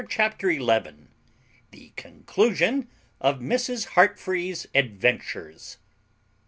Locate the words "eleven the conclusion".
0.49-2.87